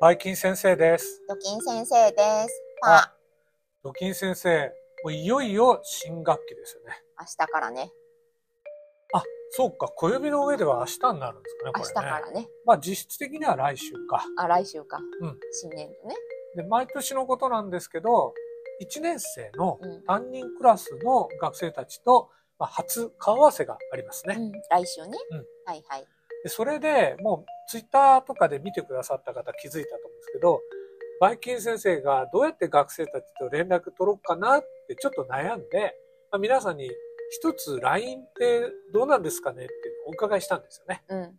[0.00, 1.22] バイキン先生です。
[1.28, 2.16] ドキン先生で
[2.48, 2.62] す。
[2.82, 3.14] あまあ、
[3.84, 4.72] ドキン先生、
[5.04, 7.02] もういよいよ新学期ですよね。
[7.20, 7.90] 明日からね。
[9.12, 12.10] あ、そうか、小指の上では明日になるんですかね、明日これね。
[12.12, 12.48] からね。
[12.64, 14.24] まあ実質的には来週か。
[14.38, 14.98] あ、来週か。
[15.20, 16.14] うん新年度ね。
[16.56, 18.32] で、毎年のことなんですけど、
[18.82, 20.02] 1年生のうん。
[20.04, 24.36] 担任クラスの学生たちと、まあ、初顔合わせがありますね。
[24.38, 25.18] うん、来週ね。
[25.30, 26.06] うんはいはい。
[26.42, 30.60] でそれでもうツイッターとかで見てくださった方気づいたと思うんですけど、
[31.20, 35.94] バイキン先生がどうやって学生たちと連絡取ろうかなってちょっと悩んで、
[36.30, 36.90] まあ、皆さんに
[37.30, 41.02] 一つ LINE ってどうなんですかねっていうのをお伺いしたんですよね。
[41.08, 41.38] うん。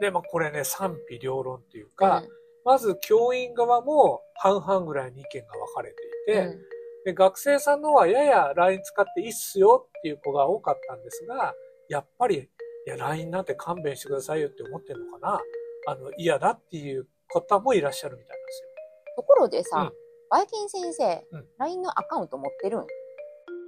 [0.00, 2.22] で、まあこれね賛否両論っていうか、
[2.64, 5.96] まず教員側も半々ぐらいに意見が分かれて
[6.30, 11.54] いて、うんで学生さんの方はやや LINE 使っていいっすよっていう子が多かったんですが、
[11.88, 12.50] やっぱり、
[12.88, 15.40] いや、LINE なんて勘弁してくださいよって思ってるのかな？
[15.88, 18.68] あの、嫌だっていう方もいらっしゃるみたいなんですよ。
[19.16, 19.92] ところでさ、うん
[20.30, 22.86] バイキン先生、うん LINE のアカウント持ってるん？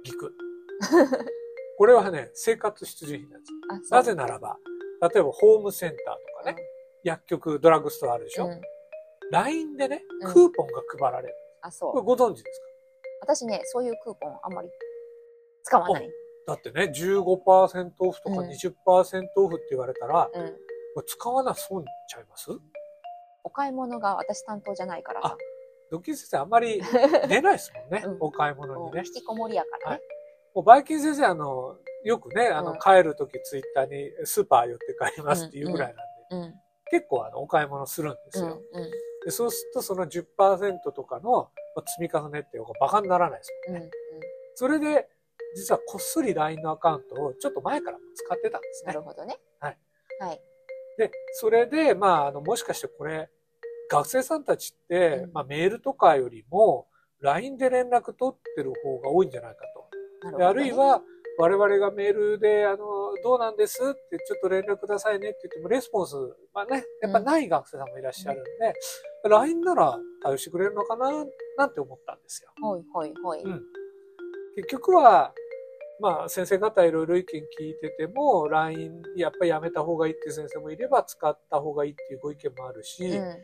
[0.03, 0.31] ギク。
[1.77, 3.45] これはね、生活必需品なんで
[3.85, 3.91] す。
[3.93, 4.57] なぜならば、
[5.13, 6.57] 例えばホームセンターとかね、
[7.03, 8.51] 薬局、ドラッグストアあるでしょ、うん。
[8.53, 8.61] うん
[9.31, 11.35] ?LINE でね、うんクーポンが配られる。
[11.61, 12.03] あ、そうこれ。
[12.05, 12.65] ご存知ですか？
[13.21, 14.69] 私ね、そういうクーポンあんまり
[15.63, 16.09] 使わない。
[16.47, 20.55] だってね、15%オフとかうん20%オフって言われたら、うん。
[21.05, 22.49] 使わなそうにちゃいます？
[23.43, 25.37] お買い物が私担当じゃないからさ。
[25.89, 26.81] ドッキン先生あんまり
[27.27, 29.03] 出ないですもんね、うんお買い物にね。
[29.05, 30.01] 引きこもりやからね。
[30.53, 36.61] もうバイキン先生あの、よくね、あの、うん帰るときツイッターにスーパー寄って帰りますっていうぐらいなんで、うん。
[36.91, 38.49] 結構あの、お買い物するんですうん。
[38.49, 38.61] よ。
[38.73, 38.91] うん。
[39.25, 41.31] でそうするとその10%とかの
[41.75, 43.85] まあ積み重ねってバカにならないですもんね。
[43.85, 43.91] うん。
[44.55, 45.09] それで、
[45.55, 49.01] 実はこっそり LINE のアカウントをちょっと前から使ってたんですねなる。
[49.01, 49.37] ほどね。
[49.59, 49.77] はい。
[50.19, 50.41] はい。
[50.97, 53.29] で、それで、まあ、あの、もしかしてこれ、
[53.89, 56.87] 学生さんたちって、うんまあ、メールとかよりも、
[57.21, 59.61] LINE で連絡取ってる方が多いんじゃないか
[60.23, 60.31] と。
[60.31, 60.45] でなるほど、ね。
[60.45, 61.01] あるいは、
[61.37, 62.77] 我々がメールで、あの、
[63.23, 66.15] どうなんですって、ちょっと連絡くださいねって言っても、レスポンス、
[66.53, 68.73] まあね、やっぱない学生さんもいらっしゃるんで、
[69.25, 71.11] LINE なら対応してくれるのかな、
[71.57, 72.51] なんて思ったんですよ。
[72.61, 73.41] ほいほいほい。
[73.43, 73.61] うん
[74.55, 75.33] 結局は、
[76.01, 83.43] まあ、先生方いろいろ意見聞いてても、LINE やっぱりやめた方がいいっていう先生もいれば、使った方がいいっていうご意見もあるし、うん。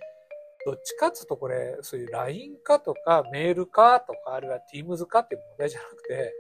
[0.66, 6.34] どっちかっつうとこれ、そういう LINE かとか、メールかとか、あるいは Teams かっていう問題じゃなくて、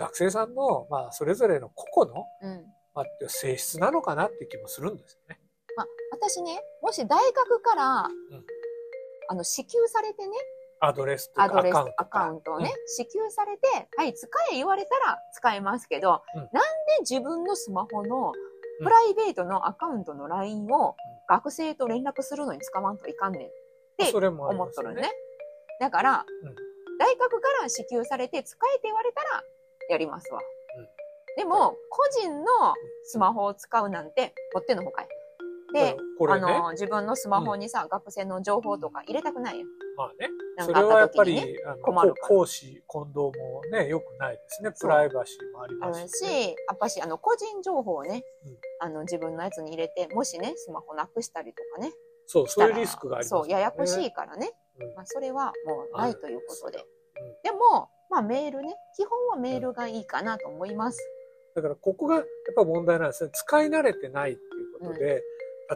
[0.00, 2.64] 学生さんの、まあ、それぞれの個々の、うん。
[2.94, 5.38] まあ、性質なのかなっていう気もするんですよね。
[5.76, 8.10] まあ、私ね、もし大学から、ん
[9.28, 10.32] あの、支給されてね、
[10.80, 16.60] アドレスとかアドレス、アカウントをね、支給されて、はい、使え言われたら使えますけど、うんなんで
[17.00, 20.96] 自分のスマホのうんプライベートのアカウントの LINE を
[21.28, 24.72] 学生と連絡するのに使わんといかんねんでそれもあり思っ。
[24.72, 25.10] とるね。
[25.80, 26.54] だから、うん
[26.98, 29.42] 大学から支給されて使えって言われたら
[29.88, 30.40] やりますわ。
[30.78, 31.00] うん
[31.36, 32.74] でも、個人の
[33.04, 35.08] スマホを使うなんて、もってのほかい。
[35.72, 35.96] で、ね、
[36.28, 39.68] あの、自分のスマホにさ、学生の情報とか入れたくないやん。
[40.00, 40.30] まあね、
[40.64, 43.32] それはやっぱた時にね、り、あの講師、混同も
[43.70, 44.72] ね、良くないですね。
[44.80, 51.92] プライバシーもありますし、し、やっぱし、あの、個人情報をね、うんあの、自分のやつに入れて、もしね、スマホなくしたりとかね。
[52.26, 53.52] そう、そういうリスクがありますよそう、ね。
[53.52, 54.52] ややこしいからね。
[54.80, 56.78] うんまあ、それはもうないということで。
[56.78, 56.84] うん
[57.42, 60.98] でも、まあ、メールね、基本はメールがいいかなと思います。
[61.54, 62.24] だからここがやっ
[62.56, 63.30] ぱ問題なんですね。
[63.32, 64.44] 使い慣れてないってい
[64.76, 65.22] うことで、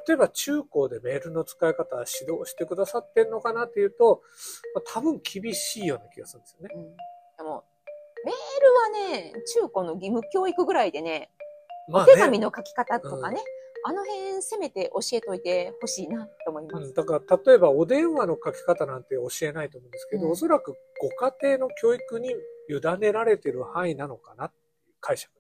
[0.06, 4.22] 例えば中高でメールの使い方は指導してくださってんのかなっていうと、
[4.74, 6.70] まあ、多分厳しいような気がするんですよね。
[6.74, 6.96] うん。
[7.36, 7.64] でも、
[8.24, 11.30] メールはね、中高の義務教育ぐらいでね、
[11.88, 12.44] まあ手紙ね。
[12.44, 13.40] の書き方とかね、
[13.86, 16.86] あの辺せめて教えといてほしいなと思います。
[16.86, 25.33] うん、だから例えばお電話の書き方なんて教えないと思うんですけど、うんおそらくご家庭の教育に委ねられてる範囲なのかなっていう解釈。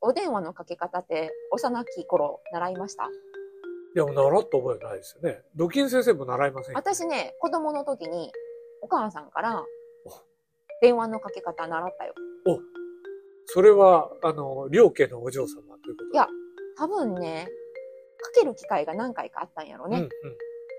[0.00, 3.04] お電話のかけ方って幼き頃習いました？
[3.04, 5.42] いや、習った覚えないですよね。
[5.56, 8.30] ドキン先生も習いませんよ私ね、子供の時に
[8.82, 9.64] お母さんからお
[10.80, 12.14] 電話のかけ方習ったよ。
[13.46, 16.10] それは、あの、両家のお嬢様ということ？
[16.10, 16.14] で。
[16.14, 16.28] いや
[16.76, 17.48] 多分ね、
[18.20, 19.98] かける機会が何回かあったんやろね。
[19.98, 20.10] うんうん。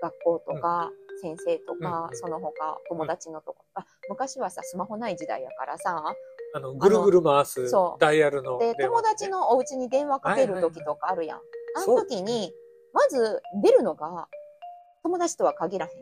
[0.02, 0.90] 学校とか、
[1.20, 3.64] 先生とか、うんうんその他、友達のとこ。
[3.74, 6.14] あ、昔はさ、スマホない時代やからさ、
[6.54, 11.38] あの、ぐるぐる回すダイヤルので、電話友達のお家に電話かける時とかあるやん。
[11.76, 12.52] あの時に、
[12.92, 14.28] まず出るのが、
[15.02, 15.92] 友達とは限らへん。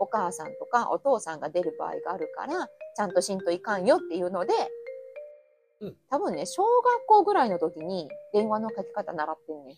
[0.00, 4.54] お母さんとかお父さんが出る場合があるから、ちゃんとしんといかんよっていうので、
[5.80, 9.76] うん多分ね、小学校ぐらいの時に電話の書き方習ってんねん。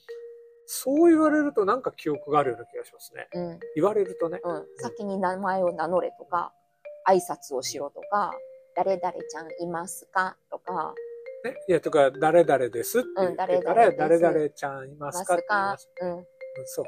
[0.67, 3.29] そう言われるとなんか記憶があるような気がしますね。
[3.35, 3.61] うん。
[3.75, 4.41] 言われるとね。
[4.43, 4.67] うん。
[4.79, 6.53] 先に名前を名乗れとか、
[7.09, 8.33] 挨拶をしろとか、
[8.77, 10.37] 誰々ちゃんいますか？
[10.51, 10.95] とか、
[11.45, 11.55] ね。
[11.69, 15.35] いや、とか、誰々ですって言ってから、うん誰誰々ちゃんいますすか？
[15.35, 15.91] って言いかます。
[16.01, 16.11] うん。
[16.11, 16.27] うん
[16.67, 16.85] そう。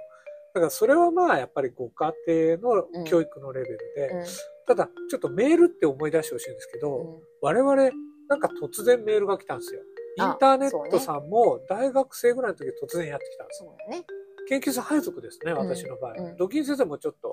[0.55, 4.25] だからそれはまあ、やっぱりご家庭のうん教育のレベルで、うん。
[4.67, 7.21] ただ、ちょっとメールって思い出してほしいんですけど、うん。
[7.41, 7.75] 我々、
[8.29, 9.81] なんか突然メールが来たんですよ。
[10.19, 13.77] イあンターネットさんも大学生ぐらいの時突然やってきたんですよ。
[13.89, 14.05] ね。
[14.49, 16.13] 研究生配属ですね、ん私の場合。
[16.19, 17.31] うんドキン先生もちょっと。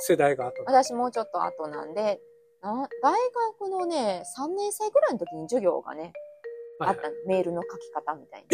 [0.00, 2.20] 世代が後なんで私もうちょっと後なんで、
[2.62, 3.14] な大
[3.60, 6.12] 学のね、3年生ぐらいの時に授業がね、
[6.78, 7.14] はいあったの。
[7.26, 8.46] メールの書き方みたい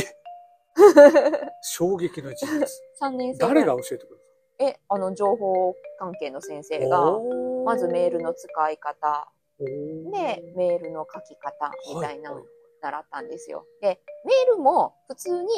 [1.63, 2.61] 衝撃の事実。
[3.01, 3.09] な。
[3.09, 4.15] 3年生誰が教えてく
[4.59, 7.21] れえ、あの、情報関係の先生たが、の
[7.65, 9.29] まずメールの使い方、
[9.59, 12.47] で、メールの書き方みたいなのをはい
[12.85, 13.67] 習ったんですよ。
[13.81, 15.49] で、メールも普通に、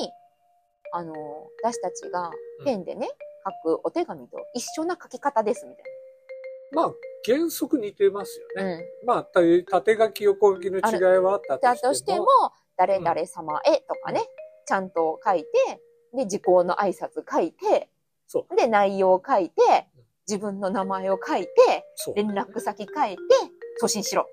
[0.93, 1.13] あの、
[1.61, 2.31] 私たちが
[2.65, 3.09] ペンでね、
[3.65, 5.85] 書くお手紙と一緒な書き方ですみたい
[6.71, 6.95] まあ、
[7.27, 8.65] 原則似てますよな。
[8.65, 8.85] ね。
[9.03, 9.07] うん。
[9.07, 12.27] まあ、た縦書き、横書きの違いはあっただとしもとしてても、、
[12.77, 14.23] 誰々様へとかね、
[14.67, 15.49] ちゃんと書いて、
[16.15, 17.91] で、時効の挨拶書いて、
[18.29, 19.63] そで、内容を書いて
[19.97, 21.51] うん、自分の名前を書いて。
[22.15, 23.23] 連絡先書いて、
[23.79, 24.27] 送信しろ。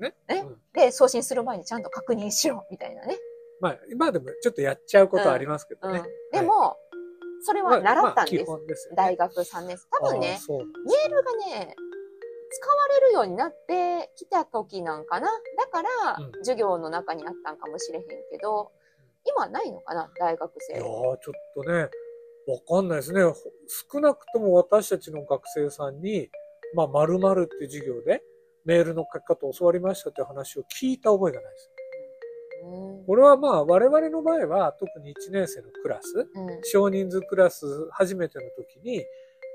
[0.00, 0.14] ね。
[0.28, 3.18] ねうんで、送信する前にちゃんと確認しろ、みたいなね。
[3.60, 6.02] まあ、今でもちょっとやっちゃうことはありますけどね。
[6.32, 6.40] うん。
[6.40, 6.76] でも、
[7.42, 8.44] それは習ったんです。
[8.44, 8.96] まあ基本ですよね。
[8.96, 9.86] 大学3年生。
[9.90, 11.76] 多分ね、そうメールがね、
[12.50, 15.28] 使われるようになってきた時なんかな。
[15.56, 18.70] だから、うん授業の中にあったんかもしれへんけど、
[19.24, 20.78] 今はないのかな大学いや。
[20.80, 21.18] ちょっ
[21.54, 21.90] とね、
[22.46, 23.22] わかんないですね。
[23.22, 23.34] ほ
[23.92, 26.30] 少なくとも私たちの学生さんに、
[26.74, 28.22] まあ、〇〇っていう授業で、
[28.64, 31.70] メールの書き方を教わりましたっていう話を聞いた覚えがないです。
[32.64, 39.04] うんこれはまあ、我々の場合は、特に1年生のクラス、うん少人数クラス初めての時に、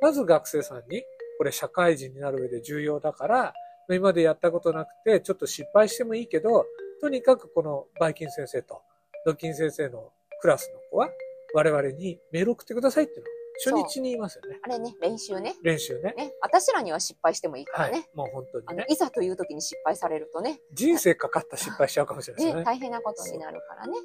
[0.01, 1.03] まず学生さんに、
[1.43, 3.53] これ社会人になる上で重要だから、
[3.89, 6.65] 今までやったことなくて、ちょっと失敗してもいいけど、
[7.01, 8.81] とにかくこのバイキン先生と
[9.25, 11.09] ドキン先生のクラスの子は、
[11.53, 14.57] 我々にメール送ってくださいっていうのを初日に言いますよね。
[14.63, 15.53] あれね、練習ね。
[15.61, 16.13] 練習ね。
[16.15, 16.31] ね。
[16.41, 18.07] 私らには失敗してもいいからね。
[18.15, 18.85] もう本当あのにね、。
[18.87, 22.63] いざという時に失敗されるとね、人生かかった失敗しちゃうかもしれないですね、よね。
[22.63, 23.97] 大変なことになるからね。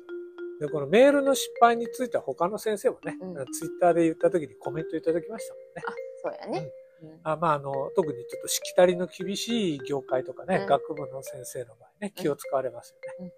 [0.58, 5.82] で、このメールの失敗については他の先生もね、うんツイッターで言った時にコメントいただきましたもんね。
[5.86, 6.66] あ、そうやね。
[6.66, 6.87] うん
[7.22, 13.32] あまあ、あの、特にちょっとしきたりの厳しい業界とかね、うん学部の先生の場合ね、気を使われますよね。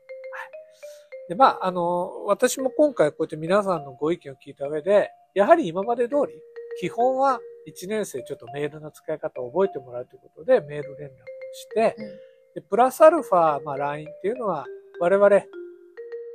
[1.28, 6.34] で、まあ、あの、私も今回こうやって皆さんのご意見を聞いた上で、やはり今まで通り、
[6.80, 11.16] 基本は1年生ちょっとメールの使い方を覚えてもらうということで、メール連絡を
[11.52, 14.66] して、うんでプラスアルファ、まあ、LINE っていうのは、
[14.98, 15.40] 我々、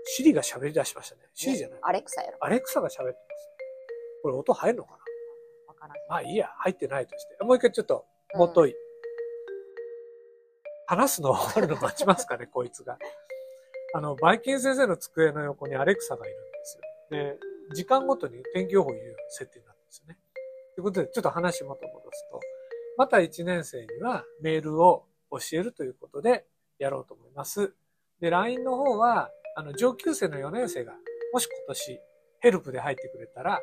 [0.06, 1.24] シリが喋り出しましたね。
[1.34, 1.80] シリじゃない。
[1.82, 2.38] アレクサやろ。
[2.40, 3.50] アレクサが喋ってます。
[4.24, 4.98] これ音入るのかな？
[4.98, 5.04] わ
[5.88, 5.98] からん。
[6.10, 7.44] まあいいや、入ってないとして。
[7.44, 8.76] もう一回ちょっと、もとい。
[10.88, 12.98] 話すの終わるの待ちますかね、 こいつが。
[13.94, 16.84] あの、バイキン先生の机の横にアレクサがいるんですよ。
[17.10, 17.40] で、
[17.74, 20.20] 時間ごとに天気予報を言うような設定になってるんですよね。
[20.76, 22.40] ということで、ちょっと話元戻すと、
[22.98, 26.46] また1年生にはメールを教えるということで
[26.78, 27.74] やろうと思います。
[28.20, 30.94] で、LINE の方は、あの、上級生の4年生が、
[31.34, 32.00] もし今年
[32.40, 33.62] ヘルプで入ってくれたら、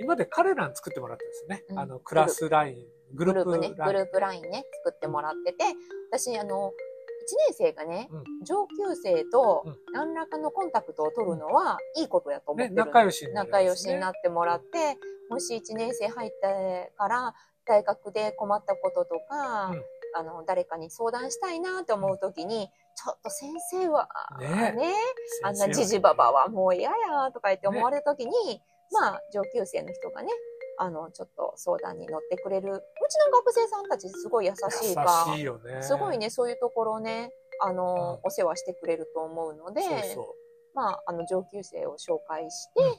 [0.00, 1.64] 今まで彼らに作ってもらってですよね。
[1.70, 1.78] うん。
[1.78, 3.92] あの、クラスライン、グループグループね、ライン。
[3.92, 5.64] グループラインね、作ってもらってて、
[6.10, 6.72] 私、あの、1
[7.48, 8.44] 年生がね、うん。
[8.44, 9.76] 上級生とうん。
[9.92, 14.96] 何らかのコンタクトを取るのは、いいことやと思ってね、る、仲良しになるん仲良しになってもらって、
[15.30, 19.82] もし1年生入ってから、大学で困ったこととか、うん。
[20.14, 24.94] あの、誰かに相談したいなと思うときに、ちょっと先生は、ねね、
[25.42, 28.60] あんなじじばばはもう嫌やとか言って思われるときに、
[28.92, 30.30] まあ、上級生の人がね、
[30.78, 32.72] あの、ちょっと相談に乗ってくれる。
[32.72, 35.82] うちの学生さんたちすごい優しいか優しいよね。
[35.82, 37.30] すごいね、そういうところをね、
[37.60, 40.36] あの、うんお世話してくれると思うので、そうそ
[40.74, 42.94] まあ、あの、上級生を紹介して、うん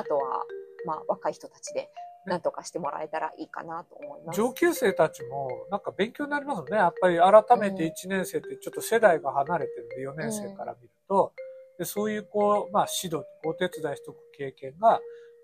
[0.00, 0.44] あとは、
[0.86, 1.90] まあ、若い人たちで、
[2.26, 4.36] なんとかしてもらえたらいいかなと思いうます。
[4.36, 6.76] 上級生たちも、なんか勉強になりますね。
[6.76, 11.32] やっぱり改めてうん1年生ってちょっと世代が離れてるんで、4年生から見ると、
[11.78, 15.00] でそういうこう、まあ指導、お手伝いしとく経験が、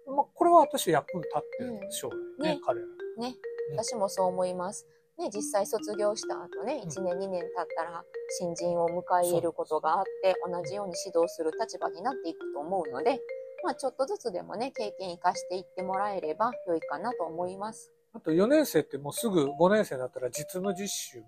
[0.07, 2.87] まあこれは私役に立ってるんで将来ね、ね彼ら。
[3.19, 3.37] ね
[3.71, 4.87] うん、私もそう思います。
[5.17, 8.05] ね、実際卒業した後ね、うん1年2年経ったら
[8.41, 13.21] 新人を迎え入れることがあって、同じように指導する立場になっていくと思うので、
[13.63, 17.93] まあちょっとずつでもね、経験活かしていってもらえれば良いかなと思います。
[18.13, 21.19] あと4年生ってもうすぐ5年生だったら実務実習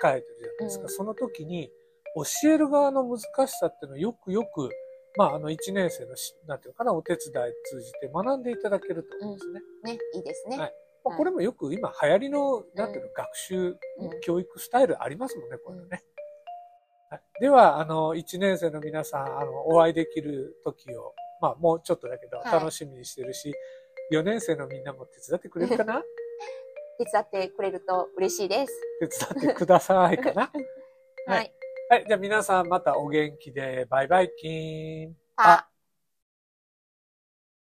[0.00, 0.84] 控えてるじゃないですか。
[0.84, 1.70] うんその時に
[2.14, 4.70] 教える側の難しさっていうのをよくよく
[5.16, 9.60] まあ、あの、1年生のし、なんていうのかな、お手伝い通じて学んでいただけると思うんですね。
[9.84, 10.58] ね、いいですね。
[10.58, 10.74] はい。
[11.04, 13.76] まあ、これもよく今流行りの、なんていうの、学習、うん。
[14.22, 16.02] 教育スタイルありますもんね、これね。
[17.10, 22.52] はい、では、あの、1年生の皆さん、あの、お会いできる時を、まあ、もうちょっとだけど、はい。
[22.52, 23.52] 楽しみにしてるし、
[24.12, 26.02] 4年生のみんなも手伝ってくれるかな？
[26.98, 28.72] 手伝ってくれると嬉しいです。
[29.00, 30.42] 手伝ってくださいかな？
[30.42, 30.50] は
[31.26, 31.61] はいい。
[31.92, 35.16] はい、じゃあ皆さんまたお元気で、バイバイキーン。
[35.36, 35.68] あ